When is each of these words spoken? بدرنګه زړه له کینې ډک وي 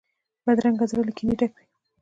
بدرنګه 0.45 0.85
زړه 0.91 1.01
له 1.07 1.13
کینې 1.17 1.35
ډک 1.39 1.51
وي 1.57 1.65